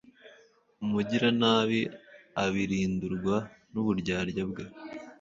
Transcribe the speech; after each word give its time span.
Umugiranabi 0.83 1.81
abirindurwa 2.43 3.35
n’uburyarya 3.71 4.43
bwe 4.49 4.63